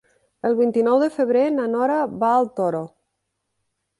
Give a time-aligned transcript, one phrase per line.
[0.47, 2.83] El vint-i-nou de febrer na Nora va al Toro.